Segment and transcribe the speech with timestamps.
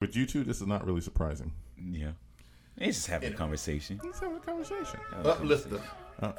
[0.00, 1.52] with you two, this is not really surprising.
[1.76, 2.12] Yeah.
[2.78, 4.00] It's just having a conversation.
[4.02, 4.98] Let's have a conversation.
[5.24, 5.80] Uplift us.
[6.22, 6.32] Uh,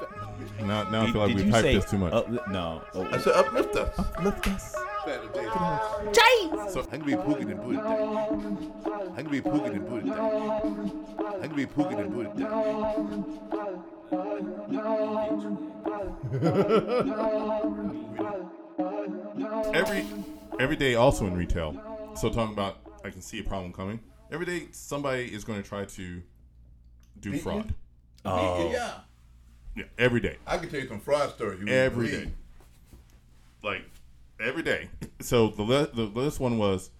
[0.62, 2.12] now, now I feel like did we've you hyped say this too much.
[2.12, 2.82] upli- no.
[2.94, 3.96] Oh, I said uplift us.
[3.98, 4.74] Uplift us.
[6.72, 9.12] So I can be Pookie and Booty Thing.
[9.16, 10.18] I can be Pookie and Booty Thing.
[11.42, 12.48] I can be Pookie and Booty Thing.
[19.74, 20.04] every
[20.60, 21.74] every day also in retail.
[22.16, 24.00] So talking about I can see a problem coming.
[24.30, 26.22] Every day somebody is going to try to
[27.20, 27.74] do Beat fraud.
[28.24, 28.70] Oh.
[28.72, 28.92] Yeah.
[29.74, 30.36] Yeah, every day.
[30.46, 31.58] I can tell you some fraud stories.
[31.60, 32.32] You wouldn't Every believe.
[33.62, 33.84] Like
[34.40, 34.88] every day.
[35.20, 36.90] So the le- the last one was,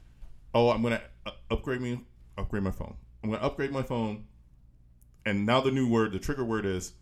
[0.55, 2.05] oh, I'm gonna uh, upgrade me
[2.39, 2.95] upgrade my phone.
[3.23, 4.27] I'm gonna upgrade my phone,
[5.27, 6.93] and now the new word, the trigger word is,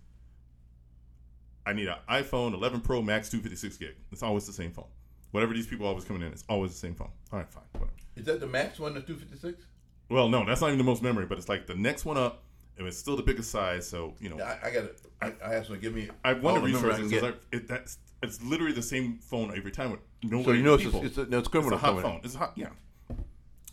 [1.66, 3.94] I need an iPhone 11 Pro Max 256 gig.
[4.12, 4.86] It's always the same phone.
[5.32, 7.10] Whatever these people always coming in, it's always the same phone.
[7.32, 7.92] All right, fine, whatever.
[8.20, 9.66] Is that the max one, the 256?
[10.10, 12.42] Well, no, that's not even the most memory, but it's like the next one up,
[12.76, 13.88] and it's still the biggest size.
[13.88, 15.00] So you know, Yeah, I, I got it.
[15.22, 16.10] I, I asked them to give me.
[16.24, 17.20] I want to all the number research I can this.
[17.22, 17.32] get.
[17.32, 20.42] 'cause it, that's it's literally the same phone every time with no.
[20.42, 21.00] So you know it's, people.
[21.00, 22.02] a, it's, a, no, it's It's a hot coming in.
[22.02, 22.20] phone.
[22.24, 22.68] It's a hot, yeah.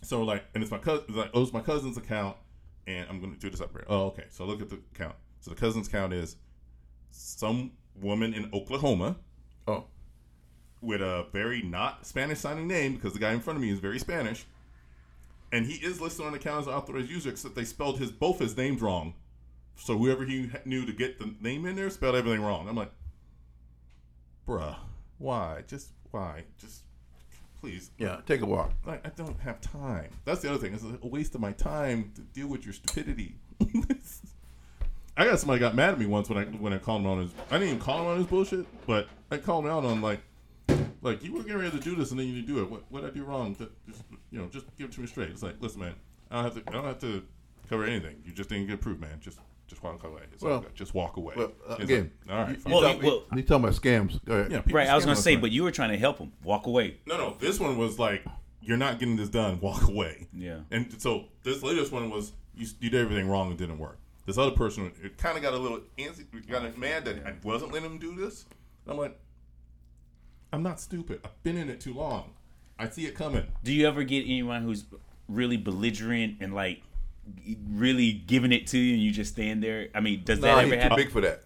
[0.02, 1.04] So like, and it's my cousin.
[1.14, 2.36] Like, oh, it's my cousin's account,
[2.86, 3.86] and I'm going to do this upgrade.
[3.88, 4.24] Oh, okay.
[4.30, 5.16] So look at the account.
[5.40, 6.36] So the cousin's account is
[7.10, 9.16] some woman in Oklahoma
[9.66, 9.84] Oh,
[10.80, 13.78] with a very not Spanish sounding name because the guy in front of me is
[13.78, 14.44] very Spanish,
[15.52, 18.10] and he is listed on the account as an authorized user, except they spelled his
[18.10, 19.14] both his names wrong.
[19.76, 22.68] So whoever he knew to get the name in there spelled everything wrong.
[22.68, 22.92] I'm like,
[24.46, 24.76] bruh,
[25.18, 25.62] why?
[25.66, 26.44] Just why?
[26.58, 26.82] Just
[27.60, 27.90] please.
[27.98, 28.20] yeah.
[28.26, 28.72] Take a walk.
[28.86, 30.10] Like I don't have time.
[30.24, 30.74] That's the other thing.
[30.74, 33.36] It's a waste of my time to deal with your stupidity.
[35.16, 37.20] I got somebody got mad at me once when I when I called him on
[37.20, 37.30] his.
[37.50, 40.20] I didn't even call him on his bullshit, but I called him out on like,
[41.02, 42.70] like you were getting ready to do this and then you didn't do it.
[42.70, 43.54] What what did I do wrong?
[43.56, 45.30] Just, just, you know, just give it to me straight.
[45.30, 45.94] It's like, listen, man,
[46.30, 46.70] I don't have to.
[46.70, 47.22] I don't have to
[47.68, 48.16] cover anything.
[48.24, 49.18] You just didn't get approved, man.
[49.20, 50.22] Just just walk away.
[50.32, 50.74] It's Well- good.
[50.74, 51.34] just walk away.
[51.36, 52.50] well, uh, again, like, all right.
[52.50, 52.72] you- fine.
[52.72, 54.24] Well, talk- well- you talking about scams?
[54.24, 54.50] Go ahead.
[54.52, 55.42] yeah, Right, I was gonna say, man.
[55.42, 56.96] but you were trying to help him walk away.
[57.06, 57.36] No, no.
[57.38, 58.24] This one was like,
[58.62, 59.60] you're not getting this done.
[59.60, 60.26] Walk away.
[60.32, 60.60] Yeah.
[60.70, 63.98] And so this latest one was you, you did everything wrong and didn't work.
[64.24, 67.72] This other person, it kind of got a little antsy, got mad that I wasn't
[67.72, 68.44] letting him do this.
[68.84, 69.18] And I'm like,
[70.52, 71.20] I'm not stupid.
[71.24, 72.30] I've been in it too long.
[72.78, 73.46] I see it coming.
[73.64, 74.84] Do you ever get anyone who's
[75.28, 76.82] really belligerent and like
[77.68, 79.88] really giving it to you, and you just stand there?
[79.94, 80.96] I mean, does No, that he's ever too happen?
[80.96, 81.44] big for that.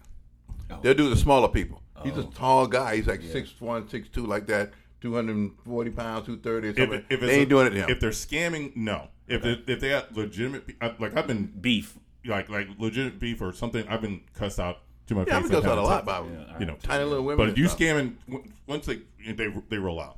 [0.69, 0.79] Oh.
[0.81, 1.81] They'll do the smaller people.
[2.03, 2.31] He's a Oh.
[2.33, 2.97] tall guy.
[2.97, 4.71] He's like six one, six two, like that.
[5.01, 7.05] Two hundred and forty pounds, two thirty, or If, something.
[7.09, 7.89] if they ain't a- doing it to him.
[7.89, 9.09] If they're scamming, no.
[9.27, 10.69] If they, if they got legitimate,
[10.99, 11.97] like I've been Beef.
[12.25, 15.33] like like legitimate beef or something, I've been cussed out to my yeah, face.
[15.33, 15.87] I'm goes out a sometimes.
[15.87, 17.37] lot by Yeah, You know, tiny little women.
[17.45, 18.15] but if you scamming,
[18.67, 20.17] once they they they roll out.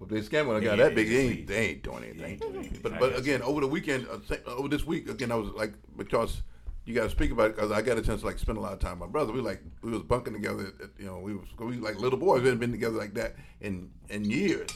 [0.00, 2.24] If they scam when I got Yeah, that big, they ain't, they ain't doing anything.
[2.24, 2.80] ain't doing anything.
[2.82, 6.42] But but again, over the weekend, uh, over this week, again, I was like because
[6.84, 8.60] you got to speak about it because I got a chance to like spend a
[8.60, 9.32] lot of time with my brother.
[9.32, 10.72] We like we was bunking together.
[10.82, 12.40] At, you know, we was we like little boys.
[12.40, 14.70] We hadn't been together like that in in years.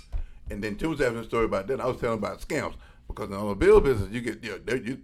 [0.49, 1.81] And then Tim was having a story about that.
[1.81, 2.75] I was telling about scams
[3.09, 4.99] because in all the bill business, you get you, know, you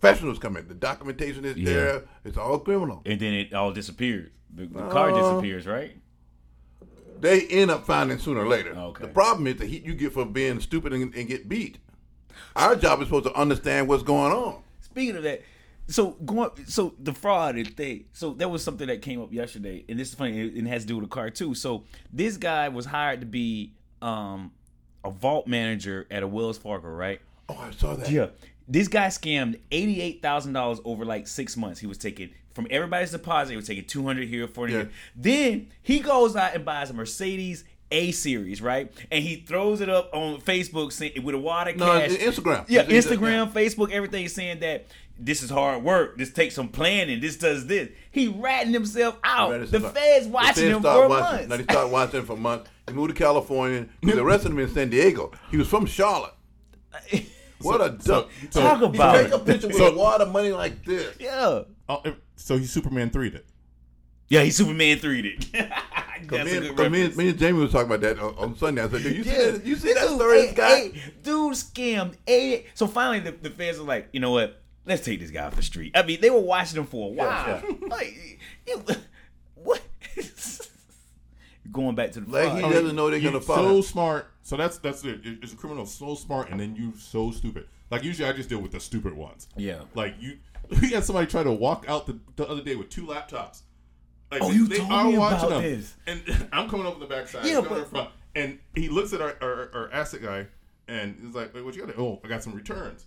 [0.00, 0.68] professionals come in.
[0.68, 1.64] The documentation is Yeah.
[1.72, 2.02] there.
[2.24, 3.02] It's all criminal.
[3.04, 4.30] And then it all disappears.
[4.54, 5.16] The, the car Oh.
[5.40, 5.96] disappears, right?
[7.20, 8.70] They end up finding sooner or later.
[8.74, 9.02] Okay.
[9.06, 11.78] The problem is the heat you get for being stupid and, and get beat.
[12.54, 14.62] Our job is supposed to understand what's going on.
[14.80, 15.42] Speaking of that,
[15.88, 18.04] so going so the fraud and thing.
[18.12, 20.38] So that was something that came up yesterday, and this is funny.
[20.38, 21.54] It, it has to do with a car too.
[21.54, 24.52] So this guy was hired to be um,
[25.04, 27.20] a vault manager at a Wells Fargo, right?
[27.48, 28.10] Oh, I saw that.
[28.10, 28.26] Yeah.
[28.68, 31.80] This guy scammed eighty eight thousand dollars over like six months.
[31.80, 33.52] He was taking from everybody's deposit.
[33.52, 34.78] He was taking two hundred here, forty Yeah.
[34.80, 34.90] here.
[35.16, 38.92] Then he goes out and buys a Mercedes A series, right?
[39.10, 42.10] And he throws it up on Facebook with a wad of No, cash.
[42.10, 42.66] Instagram.
[42.68, 44.86] Yeah, Instagram, Facebook, everything saying that
[45.18, 46.18] this is hard work.
[46.18, 47.20] This takes some planning.
[47.20, 47.88] This does this.
[48.10, 49.52] He ratting himself out.
[49.62, 51.32] It's the feds the watching feds him start for watching.
[51.36, 51.48] months.
[51.48, 52.70] Now they started watching for months.
[52.86, 53.86] He moved to California.
[54.02, 55.32] He was arrested him in San Diego.
[55.50, 56.34] He was from Charlotte.
[57.60, 58.30] What a duck.
[58.50, 59.32] so- Talk You about take it.
[59.32, 61.14] a picture with So- a wad of money like this.
[61.18, 61.62] yeah.
[61.88, 62.02] Oh,
[62.36, 63.46] so he Superman 3 it.
[64.28, 65.46] Yeah, he Superman 3'd it.
[66.28, 68.82] That's Me a and, me, me and Jamie was talking about that on, on Sunday.
[68.82, 69.66] I said, "Dude, you see that?
[69.66, 70.40] You see that Dude, story?
[70.40, 70.68] hey, this guy?
[70.76, 72.66] hey, dude scammed eight.
[72.74, 74.60] So finally, the, the fans were like, you know what?
[74.84, 75.92] Let's take this guy off the street.
[75.96, 77.62] I mean, they were watching him for a while.
[77.64, 78.82] Yeah, Like, you,
[79.54, 79.80] what?
[81.72, 83.80] Going back to the Like he doesn't know they're you gonna follow.
[83.80, 84.30] So smart.
[84.42, 85.24] So that's that's it.
[85.26, 87.66] It- It's a criminal so smart, and then you so stupid.
[87.90, 89.48] Like usually, I just deal with the stupid ones.
[89.56, 89.82] Yeah.
[89.94, 90.38] Like you,
[90.82, 93.62] we had somebody try to walk out the, the other day with two laptops.
[94.30, 95.94] Like, Oh, you told me about this.
[96.06, 96.22] And
[96.52, 97.44] I'm coming up in the backside.
[97.46, 100.46] Yeah, Yeah, but- in front, and he looks at our, our, our asset guy,
[100.86, 101.98] and he's like, "Wait, what you got?
[101.98, 103.06] Oh, I got some returns."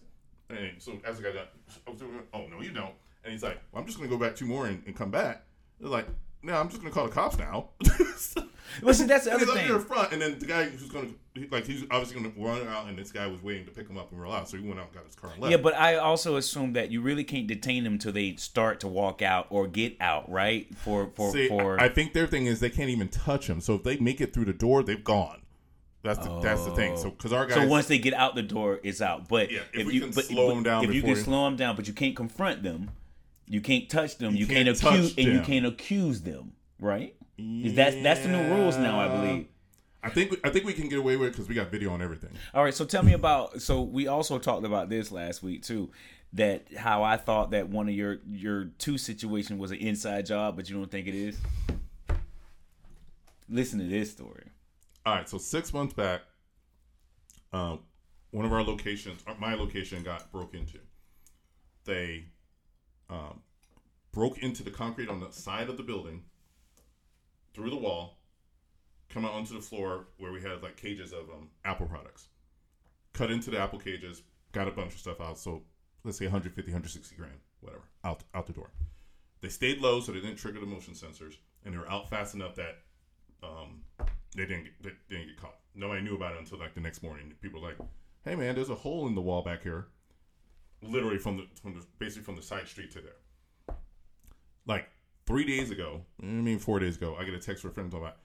[0.50, 1.46] And so as I got done,
[1.88, 2.94] I was doing, oh no, you don't.
[3.24, 5.44] And he's like, well, I'm just gonna go back two more and, and come back.
[5.80, 6.08] They're like,
[6.44, 7.70] no, I'm just gonna call the cops now.
[8.82, 9.72] Well, see, that's the other thing.
[9.72, 11.10] up the front, and then the guy who's gonna
[11.52, 14.12] like he's obviously gonna run out, and this guy was waiting to pick him up
[14.12, 15.52] and roll out, so he went out and got his car and left.
[15.52, 18.88] Yeah, but I also assume that you really can't detain them till they start to
[18.88, 20.74] walk out or get out, right?
[20.78, 23.62] For for See, for I think their thing is they can't even touch him.
[23.62, 25.42] So if they make it through the door, they've gone.
[26.04, 26.98] That's the that's the thing.
[26.98, 27.12] So oh.
[27.12, 29.28] because our guys, so once they get out the door, it's out.
[29.28, 31.46] But Yeah, if we you can but, slow but 'em down if you can slow
[31.46, 32.92] them down, but you can't confront them,
[33.52, 36.54] you can't touch them, you, You can't, can't accuse, touch and you can't accuse them,
[36.80, 37.14] right?
[37.38, 39.48] Is That's that's the new rules now, I believe.
[40.02, 42.02] I think I think we can get away with it because we got video on
[42.02, 42.32] everything.
[42.54, 43.62] All right, so tell me about.
[43.62, 45.92] So we also talked about this last week too.
[46.34, 50.56] That how I thought that one of your your two situation was an inside job,
[50.56, 51.38] but you don't think it is.
[53.50, 54.46] Listen to this story.
[55.06, 56.22] All right, so six months back,
[57.52, 57.80] um,
[58.30, 60.80] one of our locations, uh, my location, got broke into.
[61.84, 62.28] They
[63.12, 63.42] um,
[64.12, 66.24] broke into the concrete on the side of the building,
[67.54, 68.18] through the wall,
[69.10, 72.28] come out onto the floor where we had like cages of um, Apple products.
[73.14, 74.24] Cut into the Apple cages,
[74.54, 75.38] got a bunch of stuff out.
[75.38, 75.64] So
[76.04, 78.72] let's say 150, 160 grand, whatever, out out the door.
[79.42, 81.36] They stayed low, so they didn't trigger the motion sensors,
[81.66, 82.78] and they were out fast enough that
[83.44, 83.82] um,
[84.36, 85.56] they didn't get, they didn't get caught.
[85.76, 87.34] Nobody knew about it until like the next morning.
[87.42, 87.78] People were like,
[88.24, 89.88] "Hey man, there's a hole in the wall back here."
[90.82, 93.76] Literally from the from the basically from the side street to there.
[94.66, 94.90] Like
[95.26, 97.92] three days ago, I mean four days ago, I get a text from a friend
[97.92, 98.18] talking about,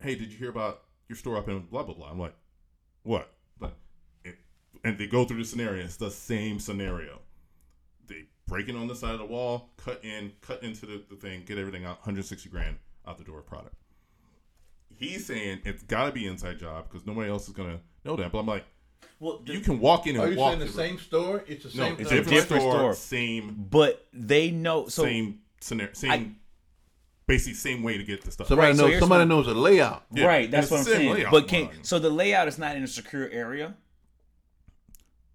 [0.00, 2.34] "Hey, did you hear about your store up in blah blah blah?" I'm like,
[3.02, 3.74] "What?" Like,
[4.24, 4.36] it,
[4.84, 5.84] and they go through the scenario.
[5.84, 7.20] It's the same scenario.
[8.06, 11.16] They break in on the side of the wall, cut in, cut into the, the
[11.16, 12.76] thing, get everything out, 160 grand
[13.06, 13.74] out the door product
[15.02, 18.32] he's saying it's got to be inside job because nobody else is gonna know that.
[18.32, 18.64] But I'm like,
[19.20, 20.50] Well, you can walk in and Are you walk.
[20.50, 20.74] saying the through.
[20.74, 21.44] same store?
[21.46, 21.96] It's the No, same.
[22.00, 22.18] it's thing.
[22.18, 22.94] a different, different store, store.
[22.94, 24.88] Same, but they know.
[24.88, 26.36] So same scenario, same,
[27.26, 28.48] basically same way to get the stuff.
[28.48, 28.90] Somebody Right, so knows.
[28.90, 30.04] here's somebody knows a layout.
[30.12, 31.12] Yeah, right, that's what I'm saying.
[31.14, 31.30] layout.
[31.30, 33.74] But can Well, so the layout is not in a secure area.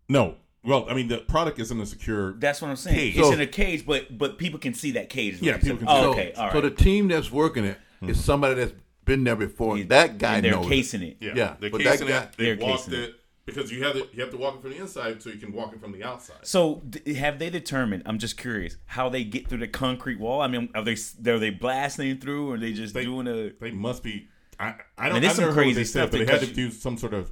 [0.09, 2.33] No, well, I mean the product is in a secure.
[2.33, 2.95] That's what I'm saying.
[2.95, 3.17] Cage.
[3.17, 5.41] It's So- in a cage, but but people can see that cage.
[5.41, 6.53] Yeah, people can see Oh, okay, all right.
[6.53, 8.21] So the team that's working it is hmm.
[8.23, 8.73] somebody that's
[9.05, 9.77] been there before.
[9.77, 10.65] and that guy and they're knows.
[10.65, 10.69] it.
[10.69, 11.17] casing it.
[11.21, 12.29] yeah, yeah, they're but that casing guy- it.
[12.37, 13.15] They They're walked casing it
[13.47, 15.51] because you have to you have to walk it from the inside so you can
[15.51, 16.37] walk it from the outside.
[16.45, 18.03] So d- have they determined?
[18.05, 20.41] I'm just curious how they get through the concrete wall.
[20.41, 20.95] I mean, are they
[21.25, 23.49] are they blasting through, or are they just They- doing a?
[23.59, 24.27] They must be.
[24.59, 25.21] I I don't.
[25.21, 26.69] Man, I've some never heard what crazy they said, stuff but they had to do
[26.71, 27.31] some sort of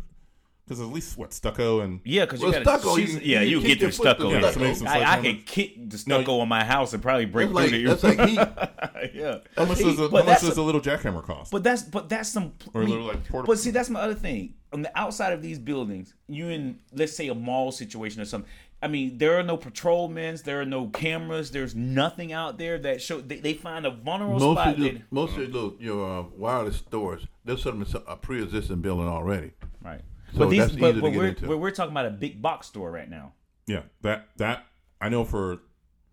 [0.68, 3.28] because at least what stucco and Yeah, because Well, you got stucco, you she's- can-
[3.30, 4.30] yeah, you you can get kick your the foot stucco.
[4.32, 4.74] through the stucco.
[4.74, 5.24] Some I, I sledgehammer.
[5.24, 7.88] can kick the stucco on my house and probably break That's like through the.
[7.96, 9.14] that's like heat.
[9.22, 9.38] yeah.
[9.56, 11.52] how much does a, But that's does a- a little jackhammer cost?
[11.52, 12.54] But that's but that's some.
[12.74, 14.56] Or a little, like, portable- But see, that's my other thing.
[14.74, 18.50] On the outside of these buildings, you in let's say a mall situation or something.
[18.84, 23.02] I mean, there are no patrolmen, there are no cameras, there's nothing out there that
[23.02, 23.20] show.
[23.22, 24.74] They, they find a vulnerable Most spot.
[24.74, 28.82] of the, that- most of the your uh, wireless stores, they're sort of a pre-existing
[28.82, 29.52] building already.
[29.84, 30.02] right.
[30.36, 31.48] So but these, that's but, easy but get we're, into.
[31.48, 33.34] we're we're talking about a big box store right now.
[33.68, 34.66] Yeah, that that
[35.00, 35.60] I know for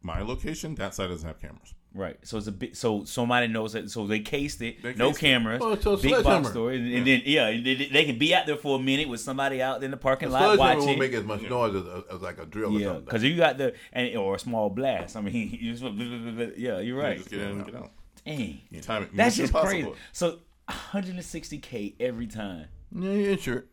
[0.00, 1.74] my location, that side doesn't have cameras.
[1.94, 2.16] Right.
[2.22, 2.74] So it's a big.
[2.76, 3.90] So somebody knows that.
[3.90, 4.82] So they cased it.
[4.82, 5.26] They no cased it.
[5.26, 5.60] cameras.
[5.62, 8.56] Oh, so big box store, and, and then yeah, they, they can be out there
[8.56, 10.86] for a minute with somebody out in the parking The lot sledgehammer watching.
[10.86, 13.58] won't make as much noise as, as, as like a drill yeah, because you got
[13.58, 15.16] the and or a small blast.
[15.16, 15.82] I mean, you just,
[16.56, 17.18] yeah, you're You right.
[17.18, 17.90] just get in and get out.
[18.24, 19.10] Dang, Time it.
[19.14, 19.92] that's Mission just crazy.
[20.12, 20.38] So
[20.68, 22.66] 160k every time.
[22.94, 23.68] Yeah, you're insured.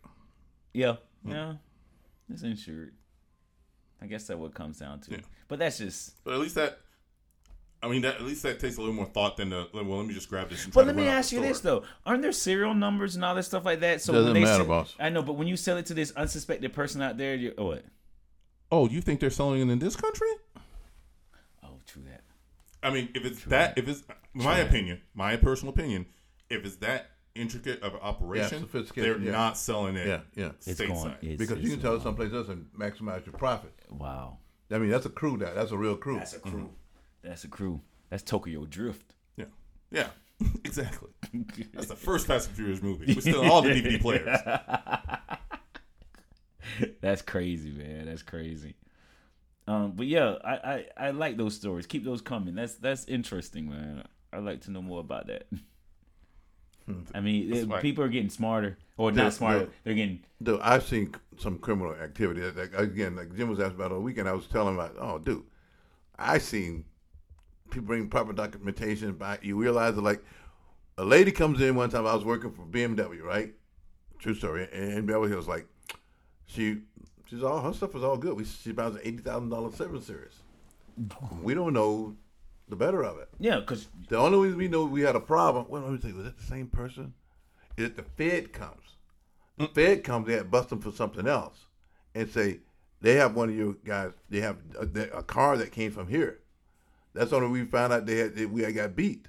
[0.74, 0.96] Yeah,
[1.26, 1.32] hmm.
[1.32, 1.54] yeah,
[2.32, 2.94] it's insured.
[4.02, 5.12] I guess that's what it comes down to.
[5.12, 5.18] Yeah.
[5.48, 6.24] But that's just.
[6.24, 6.80] But at least that.
[7.82, 9.68] I mean, that, at least that takes a little more thought than the.
[9.74, 10.66] Well, let me just grab this.
[10.66, 13.24] And But try let to me ask you this though: Aren't there serial numbers and
[13.26, 14.02] all that stuff like that?
[14.02, 14.96] So Doesn't when they matter, sell- boss.
[15.00, 17.68] I know, but when you sell it to this unsuspected person out there, you oh
[17.68, 17.86] what?
[18.72, 20.28] Oh, you think they're selling it in this country?
[21.64, 22.22] Oh, true that.
[22.84, 26.06] I mean, if it's that, if it's my opinion, my personal opinion,
[26.50, 29.32] if it's that intricate of an operation, sophisticated, they're yeah.
[29.32, 30.08] not selling it.
[30.08, 30.52] Yeah, yeah.
[30.66, 31.16] It's going.
[31.22, 33.74] It's, Because it's, you can tell it someplace else and maximize your profit.
[33.90, 34.38] Wow,
[34.72, 35.38] I mean, that's a crew.
[35.38, 36.18] That that's a real crew.
[36.18, 36.70] that's a crew.
[37.24, 37.82] That's a crew.
[38.10, 39.14] That's Tokyo Drift.
[39.38, 39.46] Yeah,
[39.92, 40.08] yeah,
[40.64, 41.10] exactly.
[41.74, 43.14] That's the first Fast and Furious movie.
[43.14, 44.40] We're still all the DVD players.
[47.02, 48.06] That's crazy, man.
[48.06, 48.76] That's crazy.
[49.68, 51.86] Um, but yeah, I, I I like those stories.
[51.86, 52.56] Keep those coming.
[52.56, 54.04] That's that's interesting, man.
[54.34, 55.48] I'd like to know more about that.
[57.14, 59.60] I mean, it- people are getting smarter, or not smarter.
[59.62, 59.66] yeah.
[59.84, 62.42] They're getting Dude, I've seen some criminal activity.
[62.42, 64.96] Like, again, like Jim was asked about on the weekend, I was telling him, about,
[65.00, 65.44] oh, dude,
[66.18, 66.86] I seen
[67.70, 69.44] people bring proper documentation back.
[69.44, 70.24] You realize that, like,
[70.98, 72.06] a lady comes in one time.
[72.08, 73.54] I was working for BMW, right?
[74.20, 74.68] True story.
[74.74, 75.68] And Beverly Hills, like,
[76.46, 76.80] she
[77.30, 78.36] She's all her stuff was all good.
[78.36, 80.34] We she buys an eighty thousand dollar seven series.
[81.00, 81.44] Mm.
[81.44, 82.16] We don't know
[82.70, 83.30] the better of it.
[83.40, 85.66] Yeah, because The only reason we know we had a problem.
[85.70, 87.14] Well, let me you, was that the same person?
[87.78, 88.98] Is if the Fed comes.
[89.58, 89.76] The mm.
[89.76, 91.66] Fed comes, they had bust them for something else,
[92.16, 92.60] and say
[93.02, 94.12] they have one of your guys.
[94.30, 96.40] They have a, a car that came from here.
[97.14, 99.28] That's only we found out they had that we had got beat.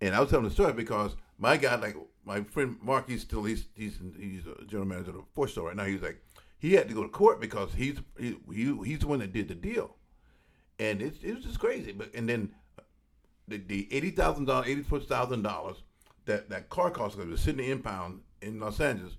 [0.00, 3.44] And I was telling the story because my guy, like my friend Mark, he's still
[3.44, 5.84] he's he's he's a general manager of the Ford store right now.
[5.84, 6.22] He's like
[6.58, 9.48] he had to go to court because he's he, he he's the one that did
[9.48, 9.96] the deal,
[10.78, 11.92] and it's it was just crazy.
[11.92, 12.54] But and then
[13.48, 15.82] the, the eighty thousand dollars, eighty four thousand dollars
[16.26, 19.16] that that car cost because it was sitting in impound in Los Angeles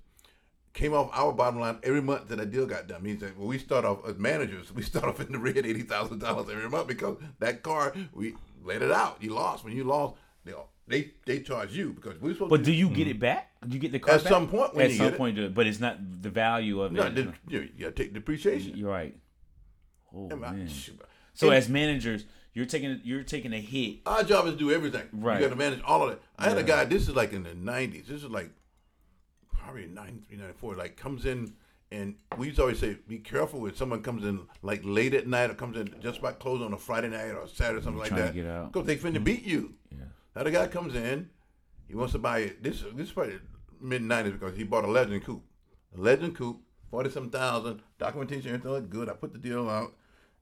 [0.76, 3.02] came off our bottom line every month that a deal got done.
[3.02, 5.82] Means that when we start off as managers, we start off in the red eighty
[5.82, 9.16] thousand dollars every month because that car we let it out.
[9.20, 10.14] You lost when you lost.
[10.44, 10.52] They
[10.86, 12.94] they they charge you because we supposed but to do you mm.
[12.94, 13.50] get it back?
[13.66, 14.32] Do you get the car At back?
[14.32, 15.18] some point when At you some get it.
[15.18, 17.14] point, but it's not the value of no, it.
[17.14, 18.76] the, you, take depreciation.
[18.76, 19.16] You're right.
[20.14, 20.68] Oh I- man.
[20.68, 21.00] shoot.
[21.36, 22.24] So And as managers,
[22.54, 23.98] you're taking you're taking a hit.
[24.06, 25.06] our job is to do everything.
[25.12, 25.38] Right.
[25.40, 26.22] You got to manage all of it.
[26.38, 26.86] I had a guy.
[26.86, 28.06] This is like in the '90s.
[28.06, 28.50] This is like
[29.52, 30.74] probably 93, 94.
[30.76, 31.52] Like comes in,
[31.92, 35.26] and we used to always say, be careful when someone comes in like late at
[35.26, 38.00] night or comes in just about close on a Friday night or Saturday or something
[38.00, 38.34] like Trying to that.
[38.34, 38.72] get out.
[38.72, 39.24] Because they finna mm-hmm.
[39.24, 39.74] beat you.
[39.90, 40.04] Yeah.
[40.34, 41.28] Now the guy comes in,
[41.86, 42.62] he wants to buy it.
[42.62, 43.38] This this is probably
[43.82, 45.44] mid '90s because he bought a Legend coupe,
[45.94, 49.10] a Legend coupe, forty some thousand, documentation, everything looked good.
[49.10, 49.94] I put the deal out.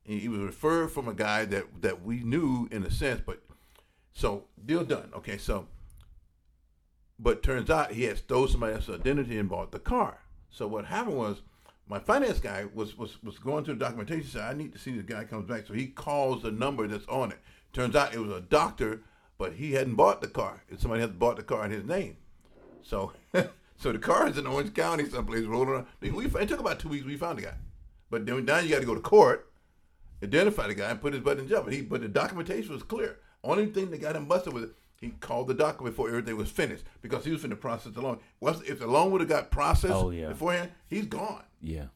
[0.04, 3.42] He, was referred from a guy that that we knew in a sense, but
[4.12, 5.11] so deal done.
[5.14, 5.66] Okay, so
[7.18, 10.18] but turns out he had stole somebody else's identity and bought the car.
[10.50, 11.42] So what happened was
[11.88, 14.28] my finance guy was was was going through the documentation.
[14.28, 15.66] Said I need to see the guy comes back.
[15.66, 17.38] So he calls the number that's on it.
[17.73, 19.02] Turns out it was a doctor,
[19.38, 20.62] but he hadn't bought the car.
[20.78, 22.16] Somebody had bought the car in his name.
[22.82, 23.12] So
[23.76, 25.87] so the car is in Orange County someplace rolling around.
[26.00, 27.04] We, it took about two weeks.
[27.04, 27.54] We found the guy,
[28.11, 29.50] but then now you got to go to court,
[30.23, 31.62] identify the guy, and put his butt in jail.
[31.62, 33.18] But he but the documentation was clear.
[33.42, 36.85] Only thing that got him busted was he called the doctor before everything was finished
[37.02, 38.18] because he was in the process the loan.
[38.42, 40.28] If the loan would have got processed Oh, yeah.
[40.28, 41.42] beforehand, he's gone.
[41.61, 41.87] Yeah.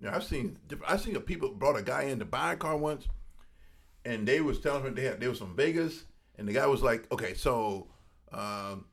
[0.00, 2.76] Now I've seen I've seen a people brought a guy in to buy a car
[2.76, 3.06] once,
[4.04, 6.04] and they was telling him they had they was from Vegas,
[6.36, 7.88] and the guy was like, okay, so
[8.32, 8.84] um,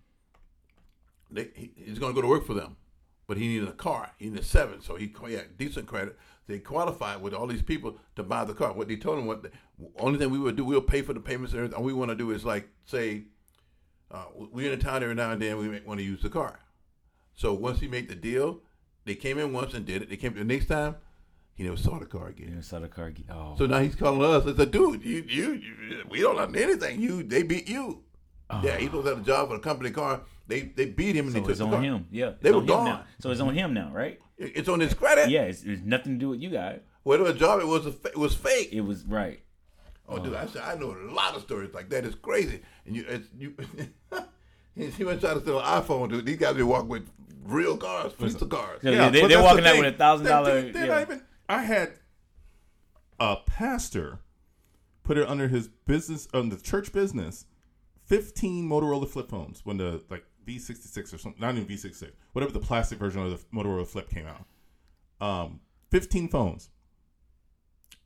[1.29, 2.77] they, he, he's going to go to work for them,
[3.27, 4.11] but he needed a car.
[4.17, 6.17] He needed a seven, so he, had decent credit.
[6.47, 8.73] They qualified with all these people to buy the car.
[8.73, 9.51] What they told him, what the
[9.97, 11.77] only thing we would do, we'll pay for the payments and everything.
[11.77, 13.23] All we want to do is like say,
[14.11, 15.57] uh, we're in a town every now and then.
[15.57, 16.59] We want to use the car.
[17.33, 18.61] So once he made the deal,
[19.05, 20.09] they came in once and did it.
[20.09, 20.95] They came the next time,
[21.55, 22.47] he never saw the car again.
[22.47, 23.07] He never saw the car.
[23.07, 23.25] again.
[23.29, 23.55] Oh.
[23.57, 27.01] So now he's calling us and said, "Dude, you, you, you we don't have anything.
[27.01, 28.03] You, they beat you.
[28.63, 30.21] Yeah, he was at a job for a company car.
[30.47, 31.81] They, they beat him and so they took it's the on car.
[31.81, 32.07] him.
[32.11, 32.33] Yeah.
[32.41, 32.85] They it's were on him gone.
[32.85, 33.03] now.
[33.19, 34.19] So it's on him now, right?
[34.37, 35.29] It's on his credit.
[35.29, 35.43] Yeah.
[35.43, 36.81] It's, it's nothing to do with you guys.
[37.03, 38.69] Whatever job it was, it was fake.
[38.71, 39.41] It was right.
[40.07, 40.37] Oh, dude, oh.
[40.37, 42.05] I said I know a lot of stories like that.
[42.05, 42.61] It's crazy.
[42.85, 43.55] And you, it's, you,
[44.91, 46.25] he went trying to steal an iPhone, dude.
[46.25, 47.09] These guys be walking with
[47.43, 48.79] real cars, fleets of cars.
[48.83, 51.61] Yeah, they- but they're walking the out with a $1,000 They're- they're not even- I
[51.63, 51.93] had
[53.19, 54.19] a pastor
[55.03, 57.45] put it under his business, on the church business,
[58.03, 62.59] fifteen Motorola flip phones when the like V66 or something, not even V66, whatever the
[62.59, 64.45] plastic version of the Motorola Flip came out.
[65.21, 65.59] Um,
[65.91, 66.69] fifteen phones,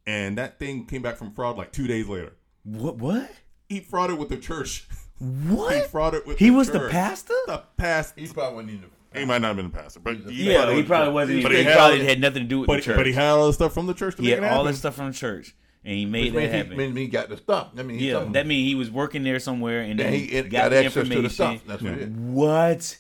[0.08, 2.34] and that thing came back from fraud like two days later.
[2.63, 2.98] What?
[2.98, 3.29] What?
[3.67, 4.88] He frauded with the church.
[5.19, 5.75] What?
[5.75, 6.39] He frauded with.
[6.39, 7.34] He the was the pastor.
[7.48, 8.13] The past.
[8.17, 8.89] He probably wasn't even.
[9.13, 11.41] He might not have been a pastor, but Yeah, he probably wasn't.
[11.43, 12.96] But He, he had probably had nothing to do with But, the church.
[12.96, 14.58] but he had all the stuff from the church to he make had it all
[14.60, 14.67] happen.
[14.67, 16.77] this stuff from the church, and he made Which that means he, happen.
[16.77, 17.69] means he got the stuff.
[17.77, 20.50] I mean, yeah, that means he was working there somewhere, and then then he got,
[20.51, 21.24] got, the access to information.
[21.24, 21.62] the stuff.
[21.65, 22.09] That's what it is.
[22.09, 22.98] What?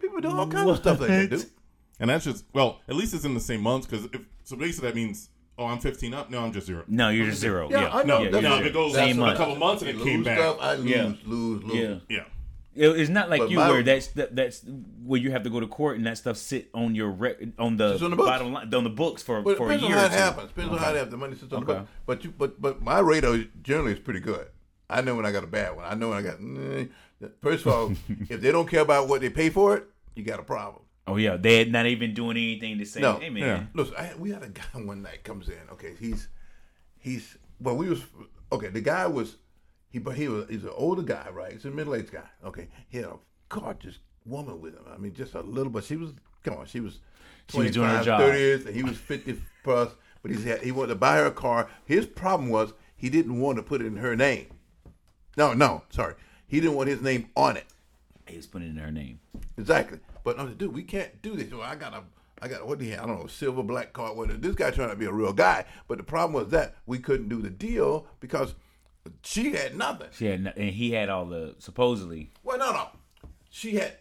[0.00, 1.50] People do all kinds of stuff like that, dude.
[2.00, 4.88] And that's just well, at least it's in the same months because if so, basically
[4.88, 6.30] that means oh, I'm 15 up.
[6.30, 6.82] No, I'm just zero.
[6.88, 7.68] No, you're just zero.
[7.70, 8.22] Yeah, Yeah, I know.
[8.22, 9.38] Yeah, That's you're No, if it goes that's Same a month.
[9.38, 10.38] couple months and it Lose came back.
[10.38, 11.12] Stuff, I lose, Yeah.
[11.24, 11.74] lose, lose.
[11.74, 11.96] Yeah.
[12.08, 12.26] Yeah, It-
[12.76, 14.64] It's not like But you my- where that's that, that's
[15.04, 17.76] where you have to go to court and that stuff sit on your rec- on
[17.76, 19.78] the, on the bottom line on the books for But it for a year.
[19.78, 19.98] depends on year.
[19.98, 20.48] how it happens.
[20.48, 21.10] Depends on how it happens.
[21.12, 21.80] The money sits on the Okay.
[21.80, 21.88] book.
[22.06, 24.48] But you, but but my radar generally is pretty good.
[24.90, 25.84] I know when I got a bad one.
[25.84, 26.38] I know when I got.
[27.40, 27.92] First of all,
[28.28, 30.82] if they don't care about what they pay for it, you got a problem.
[31.06, 33.18] Oh yeah, they're not even doing anything to say, No.
[33.18, 33.62] "Hey man, Yeah.
[33.74, 35.58] Listen, I, we had a guy one night comes in.
[35.72, 36.28] Okay, he's
[36.98, 38.02] he's well, we was
[38.50, 38.68] okay.
[38.68, 39.36] The guy was
[39.94, 41.52] he, but he was he's an older guy, right?
[41.52, 42.28] He's a middle aged guy.
[42.44, 43.16] Okay, he had a
[43.48, 44.82] gorgeous woman with him.
[44.92, 46.10] I mean, just a little, but she was
[46.42, 46.98] come on, she was
[47.48, 48.20] She was doing her 25, job.
[48.20, 49.92] 30s, and he was fifty plus.
[50.20, 51.70] But he had he wanted to buy her a car.
[51.84, 54.48] His problem was he didn't want to put it in her name.
[55.36, 56.14] No, no, sorry,
[56.48, 57.66] he didn't want his name on it.
[58.26, 59.20] he was putting it in her name."
[59.56, 60.00] Exactly.
[60.24, 61.52] But I'm like, dude, we can't do this.
[61.52, 62.02] Well, I got a
[62.42, 63.04] I got what do you have?
[63.04, 64.16] I don't know, silver black card.
[64.16, 66.98] What this guy trying to be a real guy, but the problem was that we
[66.98, 68.54] couldn't do the deal because
[69.22, 70.08] she had nothing.
[70.12, 72.30] She had, no- and he had all the supposedly.
[72.42, 72.88] Well, no, no,
[73.50, 73.96] she had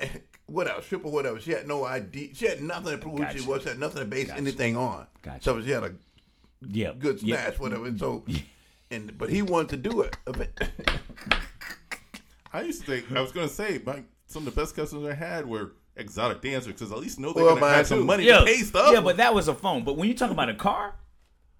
[0.00, 0.08] eh,
[0.46, 1.40] whatever, triple whatever.
[1.40, 2.32] She had no ID.
[2.34, 3.62] She had nothing to prove who she was.
[3.62, 5.06] She had nothing to base anything on.
[5.22, 5.42] Gotcha.
[5.42, 5.92] So she had a
[6.62, 7.42] Yeah, good yeah.
[7.44, 7.86] snatch, whatever.
[7.86, 8.24] And so,
[8.90, 10.16] and but he wanted to do it.
[12.52, 15.14] I used to think I was gonna say my some of the best customers I
[15.14, 18.38] had were exotic dancers because at least know they're Well, gonna have some money Yeah,
[18.40, 18.90] to pay stuff.
[18.92, 19.84] yeah, but that was a phone.
[19.84, 20.94] But when you talk about a car,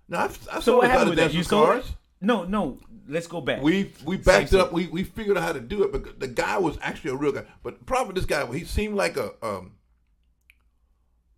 [0.08, 1.32] no, I've, I so what happened with that?
[1.32, 1.84] You with sold cars.
[1.88, 1.94] it?
[2.20, 2.78] No, no.
[3.06, 3.62] Let's go back.
[3.62, 4.72] We we backed Same it up.
[4.72, 7.32] We we figured out how to do it, but the guy was actually a real
[7.32, 7.44] guy.
[7.62, 9.72] But the problem with this guy, he seemed like a um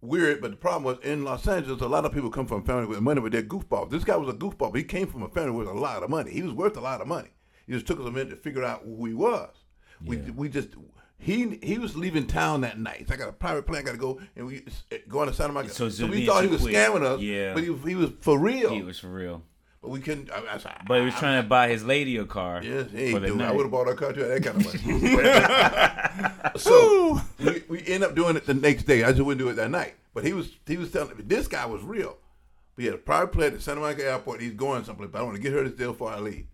[0.01, 0.41] weird.
[0.41, 3.01] But the problem was in Los Angeles, a lot of people come from family with
[3.01, 3.91] money, but they're goofballs.
[3.91, 6.11] This guy was a goofball, but he came from a family with a lot of
[6.11, 6.31] money.
[6.33, 7.29] He was worth a lot of money.
[7.69, 9.51] It just took us a minute to figure out who he was.
[10.05, 10.31] We Yeah.
[10.35, 10.71] we just.
[11.23, 13.07] He he was leaving town that night.
[13.07, 13.83] So I got a private plane.
[13.83, 14.65] I got to go and we
[15.07, 15.75] go on to Santa Monica.
[15.75, 16.75] So So, we thought he was quick.
[16.75, 17.21] scamming us.
[17.21, 17.53] Yeah.
[17.53, 18.71] but he, he was for real.
[18.71, 19.43] he was for real.
[19.83, 20.31] But we couldn't.
[20.31, 22.63] I, I, said, But he was I- trying to buy his lady a car.
[22.63, 24.25] Yes, the dude, I would have bought her a car too.
[24.27, 24.67] That kind of
[26.45, 26.51] money.
[26.59, 29.05] so we, we end up doing it the next day.
[29.05, 29.95] I just wouldn't do it that night.
[30.15, 32.19] But he was he was telling me this guy was real.
[32.77, 34.41] We had a private plane at the Santa Monica Airport.
[34.41, 36.47] He's going someplace, but I want to get her this deal before I leave.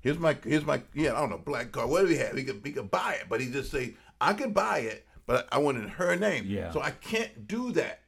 [0.00, 1.86] Here's my here's my yeah I don't know black car.
[1.86, 2.36] What do we have?
[2.36, 5.48] He could he could buy it, but he just say I could buy it, but
[5.52, 6.44] I want it in her name.
[6.46, 6.70] Yeah.
[6.72, 8.00] So I can't do that.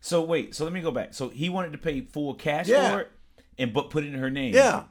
[0.00, 1.14] So wait, so let me go back.
[1.14, 2.90] So he wanted to pay full cash Yeah.
[2.92, 3.12] for it,
[3.58, 4.54] and but put it in her name.
[4.54, 4.84] Yeah.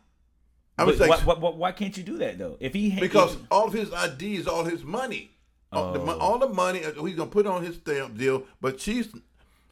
[0.78, 2.58] I But was like, why, why, why can't you do that though?
[2.60, 5.32] If he Because if- all of his ID is all his money.
[5.72, 6.06] All, the, Oh.
[6.06, 9.08] mon- all the money uh, he's gonna put on his stamp deal, but she's.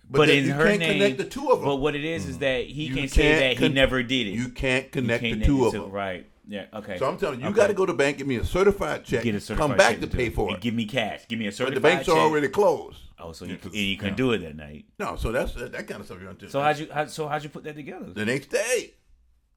[0.10, 1.68] but, then in you her can't name, connect the two of them.
[1.68, 4.28] But what it is is that he You can say can't that he never did
[4.28, 4.32] it.
[4.32, 5.92] you can't connect can't the two of to- them.
[5.92, 6.29] Right.
[6.50, 6.66] Yeah.
[6.74, 6.98] Okay.
[6.98, 7.58] So I'm telling you, you Okay.
[7.62, 9.78] got to go to the bank, give me a certified check, get a certified come
[9.78, 10.34] back check to pay it.
[10.34, 10.62] for And it.
[10.62, 11.28] Give me cash.
[11.28, 11.76] Give me a certified.
[11.76, 11.76] Check.
[11.76, 12.16] But the banks check.
[12.16, 12.98] are already closed.
[13.20, 14.18] Oh, so Yeah, you, and you couldn't yeah.
[14.18, 14.86] do it that night.
[14.98, 16.50] No, so that's that, that kind of stuff you're gonna do.
[16.50, 16.88] So how'd you?
[16.92, 18.08] How, so how'd you put that together?
[18.14, 18.96] the next day?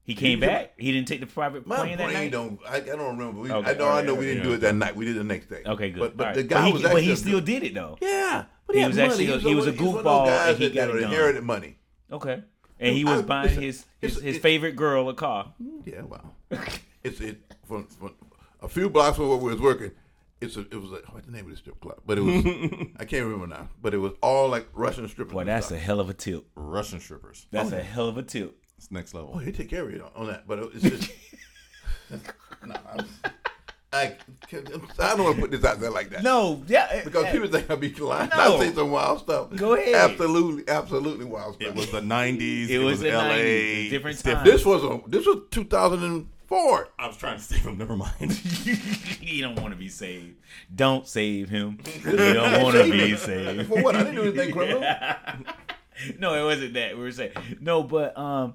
[0.04, 0.74] He came you- back.
[0.76, 2.30] He didn't take the private My plane that night.
[2.32, 2.58] don't.
[2.68, 3.40] I, I don't remember.
[3.40, 3.84] We, Okay, I know.
[3.84, 4.48] all I know all we right, didn't yeah.
[4.50, 4.96] do it that night.
[4.96, 5.62] We did it the next day.
[5.64, 6.00] Okay, good.
[6.00, 7.96] But, but the guy but he, was but he still good- did it though.
[8.02, 9.08] Yeah, but He he, was money.
[9.08, 11.42] actually a- was he was a one- one of those goofball, and he got inherited
[11.44, 11.78] money.
[12.10, 12.42] Okay.
[12.80, 15.54] And he was buying his, his favorite girl a car.
[15.84, 16.32] Yeah, wow.
[17.04, 18.14] it's it from, from
[18.60, 19.92] a few blocks from where we was working.
[20.40, 21.98] It's a, it was like oh, what's the name of the strip club?
[22.04, 22.44] But it was
[22.98, 23.68] I can't remember now.
[23.80, 25.32] But it was all like Russian strippers.
[25.32, 26.44] Boy, that's a hell of a tilt.
[26.54, 27.46] Russian strippers.
[27.50, 28.52] That's oh, a hell of a tilt.
[28.76, 29.32] It's next level.
[29.34, 30.48] oh they take care of you on that.
[30.48, 31.12] But it's just
[32.66, 32.74] no.
[32.92, 33.06] I'm,
[33.94, 34.16] I
[34.48, 36.22] can't- I don't want to put this out there like that.
[36.22, 37.32] No, yeah, eh, Because yeah.
[37.32, 38.30] people think I'll be lying.
[38.30, 38.56] No.
[38.56, 39.54] I say some wild stuff.
[39.54, 39.94] Go ahead.
[39.94, 41.68] Absolutely, absolutely wild stuff.
[41.68, 42.64] It was the '90s.
[42.64, 43.22] It It, was was, the LA.
[43.24, 43.90] 90s.
[43.90, 44.44] Different It's times.
[44.44, 45.42] This was a this was
[46.52, 46.88] 2004.
[46.98, 47.78] I was trying to save him.
[47.78, 48.32] Never mind.
[48.32, 50.36] he don't want to be saved.
[50.74, 51.78] Don't save him.
[52.02, 53.68] He don't want to be saved.
[53.68, 53.96] For what?
[53.96, 54.82] I didn't do anything criminal.
[56.18, 56.96] no, it wasn't that.
[56.96, 58.54] We were saying no, but um,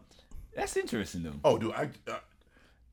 [0.55, 1.33] that's interesting though.
[1.43, 2.19] Oh, dude, I uh,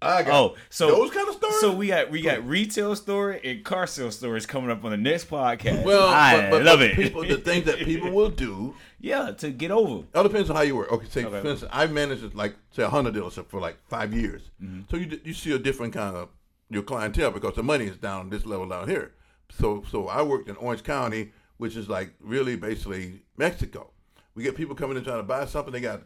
[0.05, 1.61] I got Oh, so those kind of stories.
[1.61, 4.97] So we got we got retail story and car sale stories coming up on the
[4.97, 5.85] next podcast.
[5.85, 6.97] well, I but, but, love but it.
[6.97, 8.75] People, the things that people will do.
[9.01, 10.05] yeah, to get over.
[10.14, 10.90] All depends on how you work.
[10.93, 11.40] Okay, say Okay.
[11.40, 14.51] for instance, I managed like say a Honda dealership for like five years.
[14.62, 14.83] Mm-hmm.
[14.90, 16.29] So you you see a different kind of
[16.71, 19.12] your clientele because the money is down this level down here.
[19.51, 23.90] So so I worked in Orange County, which is like really basically Mexico.
[24.35, 25.73] We get people coming in trying to buy something.
[25.73, 26.03] They got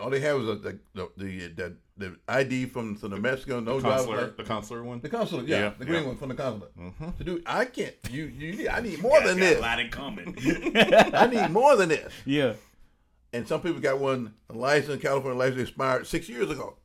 [0.00, 3.60] all they have is a, the, the the the the ID from from the Mexico.
[3.60, 5.00] No driver's consular, the consular one.
[5.00, 6.08] The consulate, yeah, Yeah, the green yeah.
[6.08, 6.74] one from the consulate.
[6.74, 7.24] To mm-hmm.
[7.24, 7.94] do, I can't.
[8.10, 9.58] You, you, I need more than this.
[9.58, 10.34] A lot in common.
[10.38, 12.12] I need more than this.
[12.24, 12.54] yeah.
[13.32, 16.76] And some people got one a license, California license expired six years ago.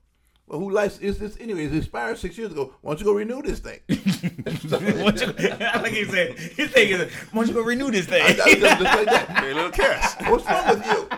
[0.48, 1.66] Well, who license is this anyway?
[1.66, 2.74] It expired six years ago.
[2.80, 3.80] Why don't you go renew this thing?
[3.90, 8.32] You- like he said, his thing is, why don't you go renew this I, I,
[8.32, 8.60] thing?
[8.62, 9.30] just like that.
[9.30, 10.16] Hey, little cash.
[10.30, 11.10] What's wrong with you?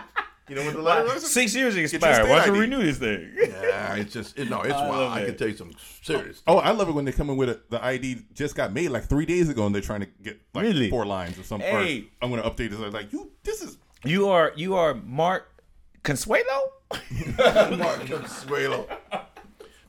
[0.50, 1.30] You know what the letter is?
[1.30, 2.28] Six years expired.
[2.28, 2.70] Why don't you ID.
[2.70, 3.30] renew this thing?
[3.70, 5.12] Yeah, it's just it, no, it's I wild.
[5.12, 6.42] I can tell you some serious.
[6.46, 8.88] Oh, I love it when they come in with a, the ID just got made
[8.88, 10.90] like three days ago, and they're trying to get like Really?
[10.90, 11.70] four lines or something.
[11.70, 12.06] Hey.
[12.20, 12.80] I'm going to update this.
[12.80, 15.62] I'm like, you, this is You are you are Mark
[16.02, 16.72] Consuelo?
[17.38, 18.88] Mark Consuelo.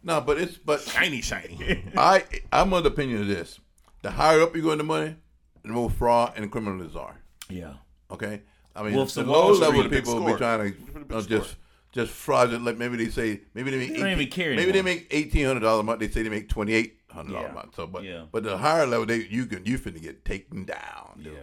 [0.03, 1.83] No, but it's but shiny, shiny.
[1.97, 3.59] I I'm of the opinion of this:
[4.03, 5.15] the higher up you go in the money,
[5.63, 7.17] the more fraud and criminals are.
[7.49, 7.73] Yeah.
[8.11, 8.41] Okay,
[8.75, 9.91] I mean Wolves the of low level Street.
[9.91, 10.73] People will be trying
[11.09, 11.55] to uh, just
[11.91, 12.63] just fraudulent.
[12.65, 15.07] Like maybe they say maybe they make They don't even 18 care maybe they make
[15.11, 15.99] eighteen hundred dollars a month.
[15.99, 17.51] They say they make twenty eight hundred dollars Yeah.
[17.51, 17.75] a month.
[17.75, 18.23] So, but Yeah.
[18.31, 21.19] but the higher level, they you can you finna get taken down.
[21.21, 21.33] dude.
[21.33, 21.39] Yeah.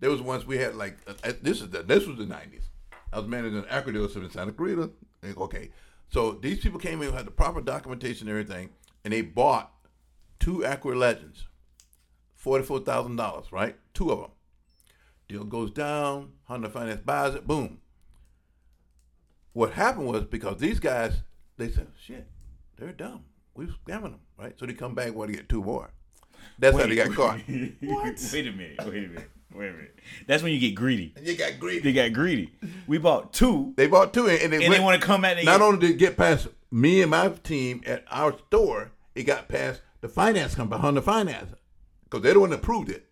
[0.00, 2.62] There was once we had like uh, this is the this was the nineties.
[3.12, 4.90] I was managing an Acura dealership in Santa Clarita.
[5.36, 5.70] Okay,
[6.08, 8.70] so these people came in had the proper documentation and everything,
[9.04, 9.70] and they bought
[10.40, 11.46] two Acura Legends,
[12.34, 13.76] forty four thousand dollars, right?
[13.94, 14.30] Two of them.
[15.28, 16.32] Deal goes down.
[16.44, 17.46] Honda Finance buys it.
[17.46, 17.78] Boom.
[19.52, 21.22] What happened was because these guys,
[21.56, 22.26] they said, "Shit,
[22.76, 23.24] they're dumb.
[23.54, 25.90] We scamming them, right?" So they come back, want to get two more.
[26.58, 27.40] That's how they got caught.
[27.80, 28.30] what?
[28.32, 28.78] Wait a minute.
[28.78, 29.30] Wait a minute.
[29.54, 29.98] Wait a minute.
[30.26, 31.12] That's when you get greedy.
[31.16, 31.80] And you got greedy.
[31.80, 32.52] They got greedy.
[32.86, 35.38] We bought two, They bought two, and they, and went, they want to come at
[35.38, 35.44] it.
[35.44, 39.48] Not only did it get past me and my team at our store, it got
[39.48, 41.52] past the finance company, Honda Finance,
[42.04, 43.06] because they're the one that approved it.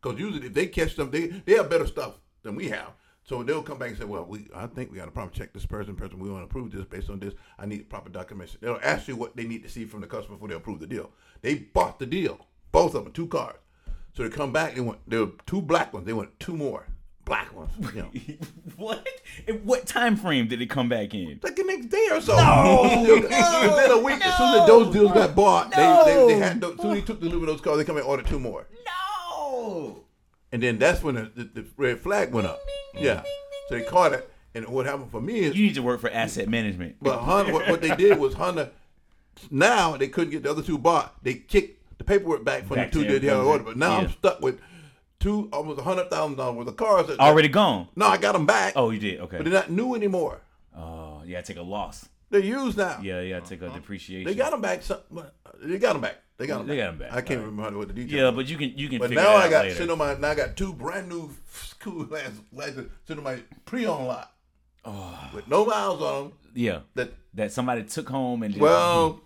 [0.00, 2.92] Because usually, if they catch them, they they have better stuff than we have.
[3.24, 5.52] So they'll come back and say, "Well, we I think we got to probably check
[5.52, 5.94] this person.
[5.94, 7.34] Person, we want to approve this based on this.
[7.58, 10.36] I need proper documentation." They'll ask you what they need to see from the customer
[10.36, 11.10] before they approve the deal.
[11.42, 13.56] They bought the deal, both of them, two cars.
[14.14, 14.74] So they come back.
[14.74, 16.06] They want there were two black ones.
[16.06, 16.86] They want two more
[17.24, 17.70] black ones.
[17.94, 18.10] You know.
[18.76, 19.06] what?
[19.46, 21.38] And what time frame did it come back in?
[21.42, 22.34] like the next day or so.
[23.02, 26.74] Within a week, as soon as those deals got bought, they, they, they had those,
[26.74, 28.66] as soon as they took delivery of those cars, they come and order two more.
[28.72, 28.99] No.
[30.52, 32.58] And then that's when the, the, the red flag went up.
[32.94, 33.22] Yeah.
[33.68, 34.28] So they caught it.
[34.54, 36.96] And what happened for me is, You need to work for asset management.
[37.00, 38.72] but Honda, what, what they did was Honda,
[39.50, 41.14] now they couldn't get the other two bought.
[41.22, 43.46] They kicked the paperwork back from Back the two to that they had them.
[43.46, 43.64] ordered.
[43.66, 44.60] But now I'm stuck with
[45.20, 47.06] two, almost a $100,000 worth of cars.
[47.06, 47.88] That, Already gone.
[47.94, 48.72] No, I got them back.
[48.74, 49.20] Oh, you did.
[49.20, 49.36] Okay.
[49.36, 50.40] But they're not new anymore.
[50.76, 51.38] Oh, yeah.
[51.38, 52.08] I take a loss.
[52.30, 52.98] They're used now.
[53.02, 53.36] Yeah, yeah.
[53.36, 54.24] I take a depreciation.
[54.28, 54.82] They got them back.
[54.82, 54.98] Some,
[55.62, 56.16] they got them back.
[56.40, 56.66] They got them.
[56.68, 57.12] They got 'em back.
[57.12, 57.46] I can't right.
[57.50, 58.12] remember what the details.
[58.12, 58.98] Yeah, but you can you can.
[58.98, 59.92] But now I got later.
[59.92, 60.14] on my.
[60.14, 61.30] Now I got two brand new
[61.80, 64.32] cool ass license sitting on my pre-owned lot
[64.82, 65.30] Oh.
[65.34, 66.32] with no miles on them.
[66.54, 69.20] Yeah, That that somebody took home and just, well,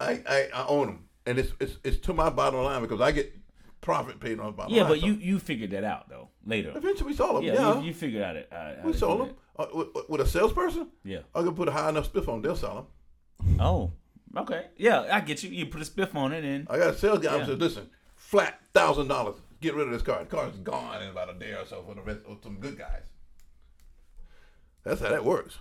[0.00, 3.12] I, I I own them, and it's it's it's to my bottom line because I
[3.12, 3.36] get
[3.82, 4.92] profit paid on my bottom yeah, line.
[4.92, 6.72] but you you figured that out though later.
[6.74, 7.42] eventually we sold them.
[7.44, 8.48] Yeah, Yeah, You, you figured out it.
[8.50, 10.88] Uh, how we sold them uh, with, with a salesperson.
[11.04, 11.18] Yeah.
[11.34, 12.88] I can put a high enough spiff on, they'll sell
[13.40, 13.58] them.
[13.60, 13.92] Oh,
[14.36, 14.66] okay.
[14.76, 15.50] Yeah, I get you.
[15.50, 17.40] You put a spiff on it and I got a sales guy Yeah.
[17.44, 19.36] who said, "Listen, flat thousand dollars.
[19.60, 20.20] Get rid of this car.
[20.20, 22.76] The car's gone in about a day or so for the rest of some good
[22.78, 23.02] guys."
[24.84, 25.58] That's how that works.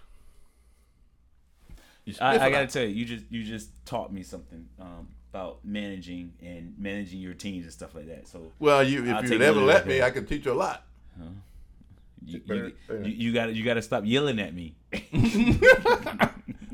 [2.22, 6.34] I, I gotta tell you, you just you just taught me something um, about managing
[6.44, 8.28] and managing your teams and stuff like that.
[8.28, 10.02] So Well, you I'll if you take a never let me.
[10.04, 10.86] I can teach you a lot.
[12.24, 14.76] you you, you, you gotta you gotta stop yelling at me.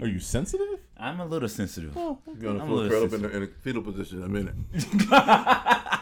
[0.01, 0.70] Are you sensitive?
[1.01, 1.97] I'm a little sensitive.
[1.97, 3.31] Oh, You're gonna I'm a full little curl up in, sensitive.
[3.31, 4.55] the, in a fetal position in a minute.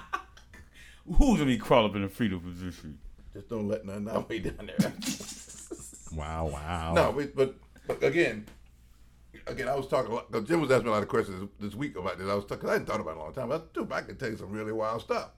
[1.17, 2.99] Who's gonna be crawl up in a fetal position?
[3.33, 4.93] Just don't let nothing out way down there.
[6.11, 6.93] Wow, wow.
[6.95, 7.53] no, we, but,
[7.85, 8.47] but again,
[9.45, 11.47] again, I was talking a lot because Jim was asking me a lot of questions
[11.59, 12.27] this week about this.
[12.27, 12.67] I was talking.
[12.67, 13.49] I hadn't thought about it in a long time.
[13.49, 15.29] But dude, I can tell you some really wild stuff.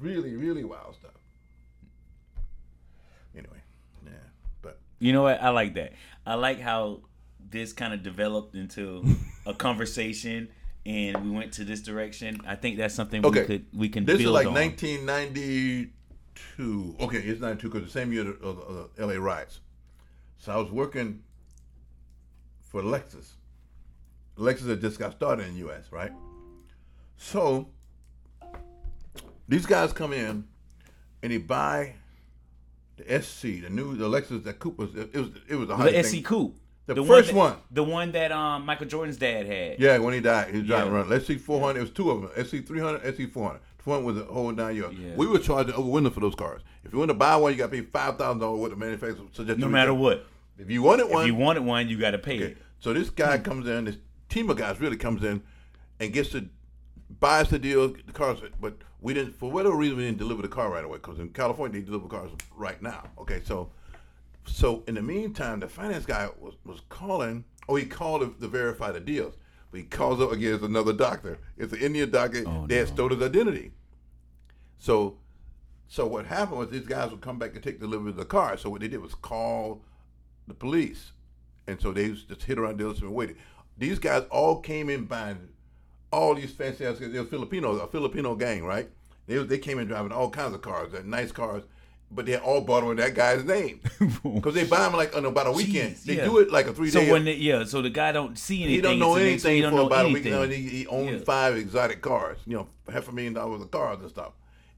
[0.00, 1.12] Really, really wild stuff.
[3.36, 3.58] Anyway,
[4.04, 4.10] yeah,
[4.62, 5.40] but You know what?
[5.40, 5.92] I like that.
[6.26, 7.02] I like how
[7.50, 9.02] this kind of developed into
[9.46, 10.48] a conversation,
[10.86, 12.40] and we went to this direction.
[12.46, 13.40] I think that's something Okay.
[13.40, 14.54] we could we can This is like on.
[14.54, 16.96] 1992.
[17.00, 19.60] Okay, it's 92 because the same year of the, of the LA riots.
[20.38, 21.22] So I was working
[22.60, 23.32] for Lexus.
[24.36, 26.12] Lexus had just got started in the U.S., right?
[27.16, 27.68] So
[29.48, 30.44] these guys come in
[31.22, 31.94] and they buy
[32.96, 34.56] the SC, the new the Lexus that.
[34.60, 34.78] It
[35.20, 36.20] was it was a high the thing.
[36.22, 37.56] SC Coupe, The one first that- one.
[37.70, 39.80] the one that um Michael Jordan's dad had.
[39.80, 41.00] Yeah, when he died, he was driving Yeah.
[41.00, 41.12] around.
[41.22, 41.78] SC, 400.
[41.78, 42.30] It was two of them.
[42.46, 43.60] SC, 300, SC, 400.
[43.82, 44.98] The one was a whole nine yards.
[44.98, 45.14] Yeah.
[45.16, 46.62] We were charging over window for those cars.
[46.84, 48.76] If you want to buy one, you got to pay five thousand dollars what the
[48.76, 49.58] manufacturer suggested.
[49.60, 50.26] No matter what,
[50.58, 52.44] If you wanted one, if you wanted one, you got to pay okay.
[52.52, 52.58] it.
[52.80, 53.86] So this guy comes in.
[53.86, 53.96] This
[54.28, 55.42] team of guys really comes in
[56.00, 56.48] and gets to
[57.20, 57.88] buys the deal.
[57.88, 60.98] The cars, but we didn't for whatever reason we didn't deliver the car right away
[60.98, 63.04] because in California they deliver cars right now.
[63.18, 63.70] Okay, so
[64.46, 67.44] so in the meantime, the finance guy was, was calling.
[67.68, 69.34] Oh, he called to, to verify the deals.
[69.70, 70.54] But he calls up again.
[70.54, 71.38] It's another doctor.
[71.56, 72.44] It's an Indian doctor.
[72.46, 72.94] Oh, they had no.
[72.94, 73.72] stole his identity.
[74.78, 75.18] So,
[75.88, 78.56] so what happened was these guys would come back and take delivery of the car.
[78.56, 79.82] So what they did was call
[80.46, 81.12] the police,
[81.66, 83.36] and so they just hit around the dealers and waited.
[83.78, 85.48] These guys all came in buying
[86.12, 86.98] all these fancy ass.
[87.00, 88.90] They're Filipinos, a Filipino gang, right?
[89.26, 91.64] They they came in driving all kinds of cars, uh, nice cars,
[92.10, 93.80] but they're all bought on that guy's name
[94.22, 95.96] because they buy them like on about a weekend.
[95.96, 96.24] Jeez, they yeah.
[96.24, 98.74] do it like a three So when they, yeah, so the guy don't see anything.
[98.74, 100.32] he don't know so anything he don't for know about anything.
[100.34, 100.50] a week.
[100.50, 101.24] You know, he, he owned Yeah.
[101.24, 102.38] five exotic cars.
[102.46, 104.32] You know, half a million dollars of cars and stuff.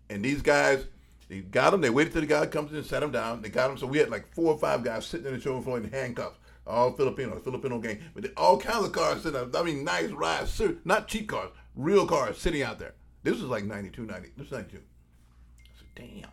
[0.09, 0.87] And these guys,
[1.29, 1.81] they got him.
[1.81, 3.43] They waited till the guy comes in, sat him down.
[3.43, 3.77] They got him.
[3.79, 6.39] So we had like four or five guys sitting in the showroom floor in handcuffs.
[6.67, 9.39] All Filipino, Filipino gang, but they- all kinds of cars sitting.
[9.39, 9.55] Out.
[9.55, 12.95] I mean, nice rides, not cheap cars, real cars sitting out there.
[13.23, 14.29] This was like 92, 90.
[14.37, 14.79] This was 92.
[14.79, 15.89] I said,
[16.23, 16.31] damn.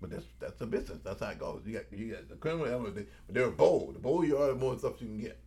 [0.00, 0.98] But that's that's a business.
[1.02, 1.62] That's how it goes.
[1.66, 3.94] You got you got the criminal element, they- but they're bold.
[3.96, 5.38] The bolder you are, the more stuff you can get.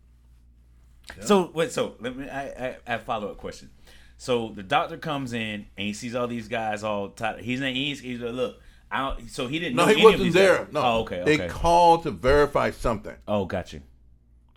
[1.20, 2.28] So wait, so let me.
[2.28, 3.70] I I, I follow up question.
[4.18, 7.40] So the doctor comes in and he sees all these guys all tied.
[7.40, 7.70] He's not.
[7.72, 8.60] He's, he's like, look.
[8.90, 9.76] I don't, so he didn't.
[9.76, 10.58] No, know he wasn't there.
[10.64, 10.72] guys.
[10.72, 10.82] No.
[10.82, 11.22] Oh, okay.
[11.24, 13.16] They called to verify something.
[13.26, 13.80] oh, got you.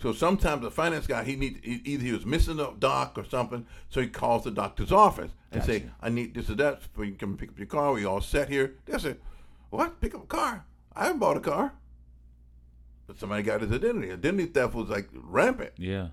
[0.02, 3.24] So sometimes the finance guy, he need he- either he was missing a doc or
[3.24, 7.06] something, so he calls the doctor's office and say, "I need this or that for
[7.06, 7.94] you come pick up your car.
[7.94, 9.16] We all set here." They say,
[9.70, 10.02] "What?
[10.02, 10.66] Pick up a car?
[10.94, 11.74] I haven't bought a car."
[13.08, 14.12] But somebody got his identity.
[14.12, 15.74] Identity theft was like rampant.
[15.78, 16.10] Yeah.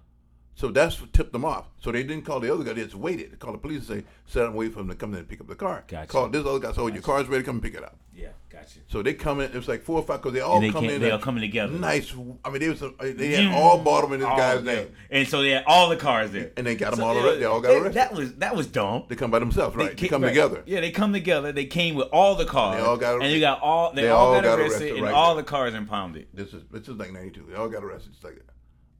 [0.55, 1.65] So that's what tipped them off.
[1.81, 2.75] So they didn't call the other guy.
[2.75, 3.33] They just waited.
[3.33, 5.29] They called the police and say, "Set and wait for them to come in and
[5.29, 6.07] pick up the car." Gotcha.
[6.09, 6.73] Called this other guy.
[6.73, 7.43] So your car's ready.
[7.43, 7.97] Come and pick it up.
[8.15, 8.29] Yeah.
[8.51, 8.83] Got you.
[8.87, 9.47] So they come in.
[9.51, 11.01] It was like four or five because they all And they come in.
[11.01, 11.73] they all coming together.
[11.73, 12.13] Nice.
[12.45, 14.89] I mean, they was uh, they had all bought them in this All guy's name.
[15.11, 16.53] And so they had all the cars there.
[16.59, 17.41] And they got So all it- arrested.
[17.41, 17.95] They all got it- arrested.
[17.95, 19.05] That was that was dumb.
[19.09, 19.89] They come by themselves, right?
[19.89, 20.29] They, came- come right.
[20.29, 20.63] together.
[20.67, 21.51] Yeah, they come together.
[21.53, 22.77] They came with all the cars.
[22.79, 23.35] They all got and arrested.
[23.37, 25.43] you got all they, They all, all got, got arrested, arrested and right all there.
[25.45, 26.27] the cars impounded.
[26.35, 27.47] This is this is like '92.
[27.49, 28.13] They all got arrested.
[28.15, 28.39] It's like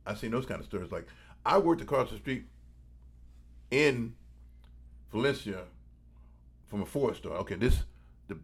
[0.07, 0.91] I seen those kind of stories.
[0.91, 1.07] Like
[1.45, 2.45] I worked across the street
[3.71, 4.15] in
[5.11, 5.63] Valencia
[6.67, 7.37] from a Ford store.
[7.39, 7.83] Okay, this
[8.29, 8.39] the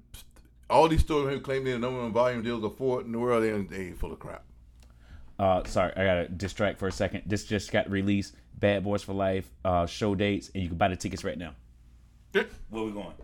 [0.71, 3.19] all these stores who claim they're the number one volume deals of Ford in the
[3.19, 3.43] world.
[3.43, 4.45] They they full of crap.
[5.39, 7.23] Uh, sorry, I gotta distract for a second.
[7.27, 8.35] This just got released.
[8.59, 11.55] Bad Boys for Life uh, show dates, and you can buy the tickets right now.
[12.71, 13.15] Where we going?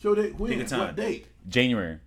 [0.00, 0.52] Show they when?
[0.52, 0.80] Pick a time.
[0.80, 1.26] What date?
[1.48, 1.98] January.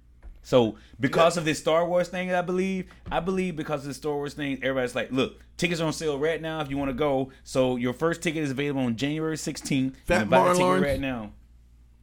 [0.43, 4.13] So because of this Star Wars thing, I believe, I believe because of the Star
[4.13, 6.93] Wars thing, everybody's like, look, tickets are on sale right now if you want to
[6.95, 7.31] go.
[7.43, 9.95] So your first ticket is available on January 16th.
[10.05, 10.83] Fat You can buy the Martin ticket Lawrence?
[10.85, 11.31] right now.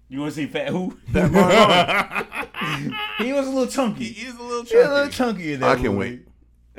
[0.09, 0.97] You want to see Fat who?
[1.13, 4.05] That Martin he was a little chunky.
[4.05, 5.17] He is a little He was a little chunky.
[5.43, 6.25] chunky in that I can movie.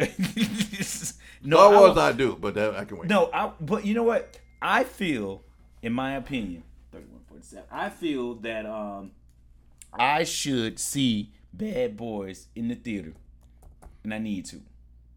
[1.43, 3.09] no, Star I Wars wa- I do, but that, I can wait.
[3.09, 4.37] No, I, but you know what?
[4.61, 5.43] I feel,
[5.81, 7.65] in my opinion, thirty-one forty-seven.
[7.71, 9.11] I feel that um,
[9.93, 13.13] I should see Bad Boys in the theater,
[14.03, 14.61] and I need to.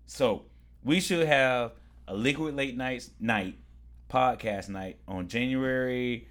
[0.06, 0.44] So
[0.84, 1.72] we should have
[2.08, 3.54] a Liquid Late Nights night
[4.10, 6.28] podcast night on January,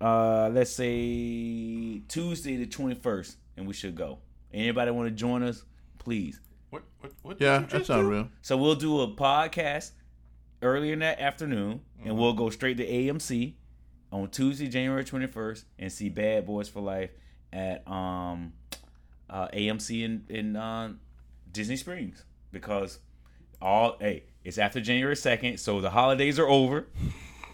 [0.00, 4.18] uh, let's say Tuesday the twenty-first, and we should go.
[4.52, 5.62] Anybody want to join us?
[5.98, 6.40] Please.
[6.70, 8.10] What, what, what Yeah, that's you that just sounds do?
[8.10, 8.28] real.
[8.42, 9.92] So we'll do a podcast
[10.60, 13.54] earlier in that afternoon, and we'll go straight to AMC
[14.10, 17.10] on Tuesday, January twenty first, and see Bad Boys for Life
[17.52, 18.52] at um
[19.32, 20.92] uh, AMC in in uh,
[21.50, 23.00] Disney Springs because
[23.60, 26.86] all hey it's after January second, so the holidays are over.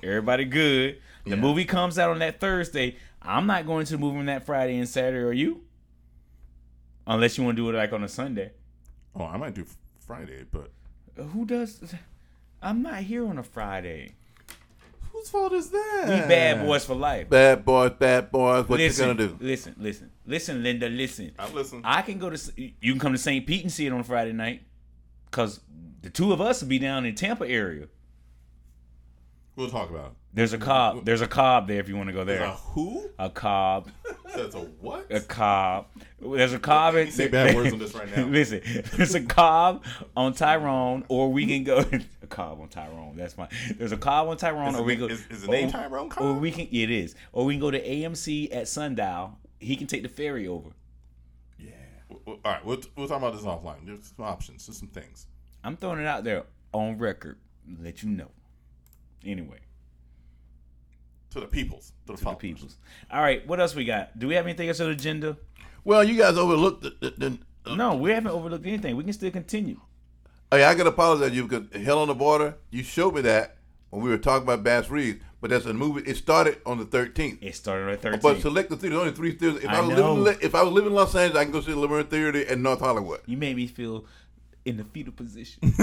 [0.03, 1.01] Everybody good.
[1.27, 2.97] The movie comes out on that Thursday.
[3.21, 5.19] I'm not going to the movie on that Friday and Saturday.
[5.25, 5.63] Are you?
[7.07, 8.53] Unless you want to do it like on a Sunday.
[9.15, 9.67] Oh, I might do
[10.01, 10.71] Friday, but
[11.33, 11.95] Who does?
[12.63, 14.15] I'm not here on a Friday.
[15.19, 16.05] Whose fault is that?
[16.07, 17.29] We bad boys for life.
[17.29, 18.69] Bad boys, bad boys.
[18.69, 19.37] What listen, you gonna do?
[19.45, 20.89] Listen, listen, listen, Linda.
[20.89, 21.33] Listen.
[21.39, 21.81] I listen.
[21.85, 22.53] I can go to.
[22.57, 23.47] You can come to St.
[23.47, 24.63] Pete and see it on Friday night,
[25.31, 25.61] cause
[26.03, 27.89] the two of us will be down in Tampa area.
[29.57, 30.18] we'll talk about it.
[30.35, 31.05] There's a Cobb.
[31.05, 33.09] There's a Cobb there if you want to go there, A who?
[33.19, 33.89] A Cobb.
[34.37, 35.07] That's a what?
[35.11, 35.87] A Cobb.
[36.21, 36.95] There's a Cobb.
[36.95, 38.25] You say bad words on this right now.
[38.27, 38.61] Listen,
[38.97, 39.85] there's a Cobb
[40.17, 41.79] on Tyrone, or we can go
[42.23, 43.15] a Cobb on Tyrone.
[43.17, 43.49] That's fine.
[43.77, 45.07] There's a Cobb on Tyrone, Is or we go.
[45.07, 46.25] is- is the name or- Tyrone Cobb?
[46.25, 46.69] Or we can.
[46.71, 47.15] it is.
[47.33, 49.39] Or we can go to AMC at sundial.
[49.59, 50.71] He can take the ferry over.
[51.59, 51.71] Yeah.
[52.27, 53.85] All right, we'll, we'll talk about this offline.
[53.87, 54.67] There's some options.
[54.67, 55.27] There's some things.
[55.65, 57.39] I'm throwing it out there on record.
[57.83, 58.29] Let you know.
[59.25, 59.59] Anyway,
[61.41, 61.93] To the peoples.
[62.07, 62.77] To the, to the peoples.
[63.11, 64.19] All right, what else we got?
[64.19, 65.37] Do we have anything else on the agenda?
[65.85, 66.95] Well, you guys overlooked the.
[67.01, 67.39] the, the
[67.71, 68.97] uh, No, we haven't overlooked anything.
[68.97, 69.81] We can still continue.
[70.51, 72.57] Hey, I gotta apologize to you because Hell on the Border.
[72.71, 73.57] You showed me that
[73.91, 76.03] when we were talking about Bass Reeves, but that's a movie.
[76.11, 77.39] It started on the 13th.
[77.41, 78.21] It started at 13.
[78.23, 78.99] But select the theaters.
[78.99, 79.63] Only three theaters.
[79.63, 80.15] If I, I was know.
[80.15, 82.09] living, in- if I was living in Los Angeles, I can go see the Laemmle
[82.09, 83.21] Theater in North Hollywood.
[83.27, 84.07] you made me feel
[84.65, 85.61] in the fetal position.
[85.63, 85.77] anyway,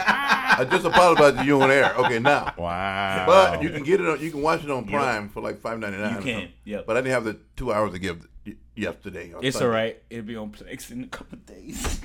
[0.00, 1.94] I just apologize to you on air.
[1.96, 2.54] Okay, now.
[2.56, 3.24] Wow.
[3.26, 4.20] But you can get it on.
[4.20, 6.16] You can watch it on Prime for like five ninety nine.
[6.16, 6.86] You can, yep.
[6.86, 8.26] But I didn't have the two hours to give
[8.74, 9.32] yesterday.
[9.42, 9.66] it's Sunday.
[9.66, 10.02] all right.
[10.10, 12.00] It'll be on Plex in a couple of days.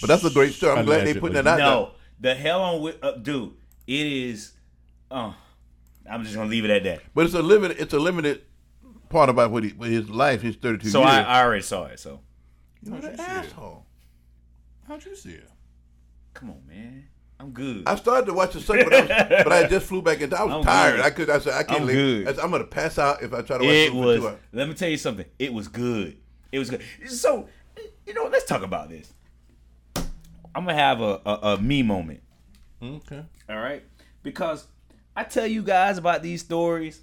[0.00, 0.78] But that's a great story.
[0.78, 3.52] I'm glad they putting that out no, the hell on with uh, dude.
[3.86, 4.52] It is.
[5.10, 5.32] Uh,
[6.10, 7.02] I'm just gonna leave it at that.
[7.14, 7.78] But it's a limited.
[7.78, 8.42] It's a limited
[9.08, 10.42] part about what, he, what his life.
[10.42, 11.10] His thirty two So years.
[11.10, 12.00] I, I already saw it.
[12.00, 12.20] So
[12.82, 13.86] You're How'd an you asshole.
[14.88, 15.48] How'd you see it?
[16.34, 17.04] come on, man.
[17.38, 17.82] I'm good.
[17.86, 19.08] I started to watch the second, but, I was,
[19.44, 20.38] but I just flew back into.
[20.38, 20.96] I was I'm tired.
[20.96, 21.04] good.
[21.04, 21.30] I could.
[21.30, 22.24] I said I can't I'm leave.
[22.24, 22.38] good.
[22.38, 24.34] I I'm gonna pass out if I try to watch it for was.
[24.52, 25.26] Let me tell you something.
[25.38, 26.16] It was good.
[26.52, 26.82] It was good.
[27.06, 27.48] So
[28.06, 29.12] you know, let's talk about this.
[30.54, 32.22] I'm gonna have a, a, a me moment.
[32.82, 33.24] Okay.
[33.48, 33.82] All right,
[34.22, 34.66] because
[35.16, 37.00] I tell you guys about these stories,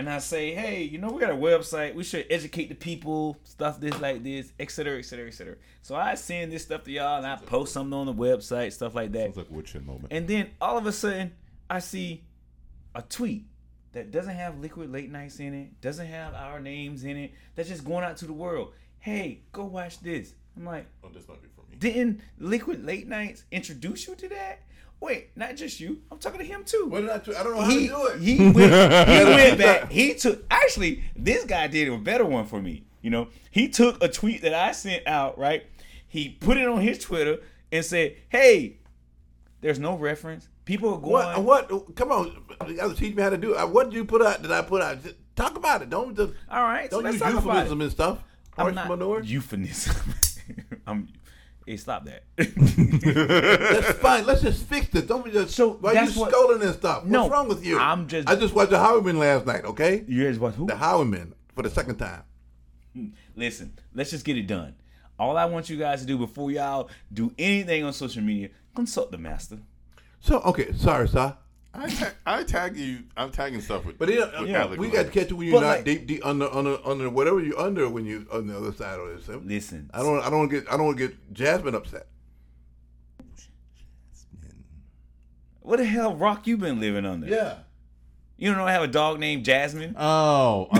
[0.00, 1.94] and I say, hey, you know, we got a website.
[1.94, 5.56] We should educate the people, stuff this like this, et cetera, et cetera, et cetera.
[5.82, 8.94] So I send this stuff to y'all, and I post something on the website, stuff
[8.94, 9.24] like that.
[9.26, 10.08] Sounds like a woodshed moment.
[10.12, 11.32] And then all of a sudden,
[11.68, 12.24] I see
[12.94, 13.44] a tweet
[13.92, 17.68] that doesn't have liquid late nights in it, doesn't have our names in it, that's
[17.68, 18.72] just going out to the world.
[19.00, 20.34] Hey, go watch this.
[20.56, 21.76] I'm like, Oh, this might be for me.
[21.78, 24.62] didn't liquid late nights introduce you to that?
[25.00, 26.00] Wait, not just you.
[26.10, 26.86] I'm talking to him too.
[26.88, 27.34] What did I do?
[27.34, 28.20] I don't know how he, to do it.
[28.20, 29.90] he went, he went back.
[29.90, 32.84] He took actually this guy did a better one for me.
[33.00, 35.64] You know, he took a tweet that I sent out, right?
[36.06, 37.38] He put it on his Twitter
[37.72, 38.76] and said, Hey,
[39.62, 40.48] there's no reference.
[40.66, 41.70] People are going what?
[41.70, 41.96] What?
[41.96, 43.56] Come on, you got to teach me how to do it.
[43.56, 44.42] Uh, what did you put out?
[44.42, 45.02] Did I put out?
[45.02, 45.88] Just talk about it.
[45.90, 47.84] Don't just All right, don't let's use talk about euphemism it.
[47.84, 48.24] and stuff.
[48.58, 49.22] I'm not Entrepreneur.
[49.22, 49.96] euphemism.
[50.86, 51.08] I'm
[51.70, 52.24] hey, stop that.
[52.36, 54.26] That's fine.
[54.26, 55.04] Let's just fix this.
[55.04, 57.04] Don't be just So why that's you what- scolding and stuff.
[57.04, 57.78] No, What's wrong with you?
[57.78, 59.64] I'm just- I just watched the Highwaymen last night.
[59.64, 60.66] Okay, you guys what who?
[60.66, 62.22] the Highwaymen for the second time.
[62.94, 63.06] Hmm,
[63.36, 64.74] listen, let's just get it done.
[65.18, 69.12] All I want you guys to do before y'all do anything on social media, consult
[69.12, 69.58] the master.
[70.20, 71.36] So okay, sorry, sir.
[71.72, 73.04] I, ta- I tag you.
[73.16, 73.96] I'm tagging stuff with.
[73.98, 75.84] But it, with yeah, Alec we got to catch you when you're But not like-
[75.84, 79.08] deep, deep under, under, under whatever you're under when you on the other side of
[79.08, 79.28] this.
[79.44, 82.08] Listen, I don't, I don't get, I don't want to get Jasmine upset.
[83.36, 84.64] Jasmine.
[85.60, 87.28] what the hell rock you been living under?
[87.28, 87.58] Yeah.
[88.36, 89.94] You don't know I have a dog named Jasmine?
[89.98, 90.68] Oh,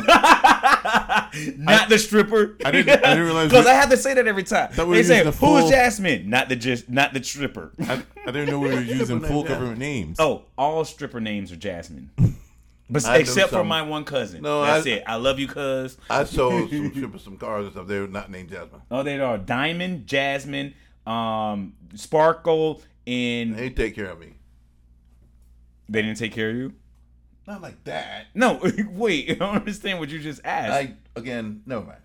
[1.34, 2.56] I, Not the stripper.
[2.64, 4.70] I didn't- I didn't realize because I have to say that every time.
[4.72, 7.72] Thought we They say, using the "Who's full- Jasmine?" Not the just, not the stripper.
[7.80, 10.16] I, I didn't know we were using full government names.
[10.18, 12.10] oh, all stripper names are Jasmine,
[12.90, 14.42] but I except for my one cousin.
[14.42, 15.04] No, that's I- it.
[15.06, 15.96] I love you, cuz.
[16.08, 17.86] I sold some strippers some cars and stuff.
[17.86, 18.80] They were not named Jasmine.
[18.90, 20.74] Oh, they are Diamond, Jasmine,
[21.06, 24.34] um, Sparkle, and They take care of me.
[25.88, 26.72] they didn't take care of you.
[27.46, 28.26] Not like that.
[28.34, 29.30] No, wait.
[29.30, 30.72] I don't understand what you just asked.
[30.72, 32.00] I again, never mind.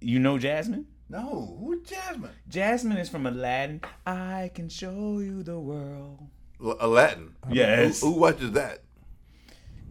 [0.00, 0.86] you know Jasmine?
[1.08, 2.30] No, who's Jasmine?
[2.48, 3.82] Jasmine is from Aladdin.
[4.06, 6.28] I can show you the world.
[6.64, 7.34] L- Aladdin.
[7.50, 8.00] Yes.
[8.00, 8.82] Who, who watches that?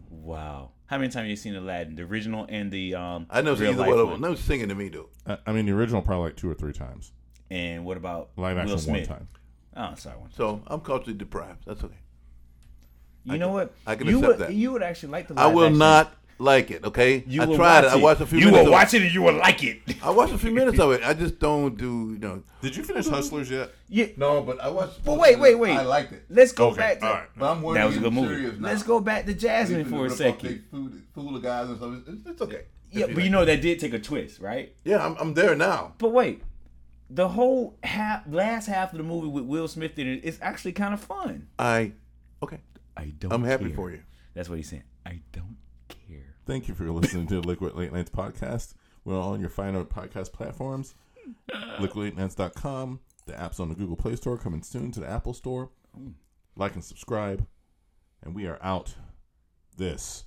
[0.10, 0.72] Wow.
[0.88, 3.28] How many times have you seen Aladdin, the original and the um?
[3.30, 4.22] I know real either life one of them.
[4.22, 5.06] No singing to me, dude.
[5.26, 7.12] I, I mean, the original probably like two or three times.
[7.50, 9.28] And what about Live Will action one time.
[9.76, 10.18] Oh, sorry.
[10.18, 10.32] One.
[10.32, 11.66] So I'm culturally deprived.
[11.66, 11.96] That's okay.
[13.26, 13.74] You know what?
[13.86, 14.54] I can you accept would, that.
[14.56, 15.40] You would actually like the.
[15.40, 15.78] I will action.
[15.78, 16.84] not like it.
[16.84, 17.24] Okay.
[17.28, 17.98] You I will tried watch it.
[17.98, 18.60] I watched a few You minutes.
[18.62, 19.82] will of watch it and you will like it.
[20.02, 21.04] I watched a few minutes of it.
[21.04, 22.14] I just don't do.
[22.14, 22.44] You know.
[22.64, 23.70] Did you finish Hustlers yet?
[23.90, 24.08] yeah.
[24.18, 25.04] No, but I watched.
[25.06, 25.78] But wait, wait, wait.
[25.78, 26.26] I liked it.
[26.30, 27.06] Let's go Okay, back to.
[27.06, 27.28] all right.
[27.38, 28.58] But I'm That was a good movie.
[28.60, 28.70] now.
[28.70, 30.64] Let's go back to Jasmine for a They second.
[30.72, 31.94] fool, fool the guys and stuff.
[32.08, 32.64] It's, it's okay.
[32.92, 34.76] Yeah, but you know that did take a twist, right?
[34.84, 35.94] Yeah, I'm, I'm there now.
[36.00, 36.42] But wait,
[37.10, 40.74] the whole half, last half of the movie with Will Smith in it is actually
[40.74, 41.48] kind of fun.
[41.60, 41.94] I
[42.44, 42.58] okay.
[42.98, 43.32] I don't.
[43.34, 43.76] I'm happy care.
[43.76, 44.02] for you.
[44.34, 44.84] That's what he's saying.
[45.06, 46.36] I don't care.
[46.46, 48.74] Thank you for listening to the Liquid Late Nights podcast.
[49.04, 50.94] We're on your fine podcast platforms.
[51.52, 53.00] LiquidLateNights.com.
[53.26, 55.70] The app's on the Google Play Store, coming soon to the Apple Store.
[56.56, 57.46] Like and subscribe.
[58.24, 58.96] And we are out
[59.78, 60.26] this.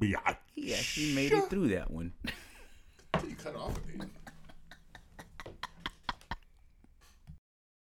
[0.00, 0.36] Biatch.
[0.54, 2.12] He actually made it through that one.
[3.26, 4.10] You cut off at the end.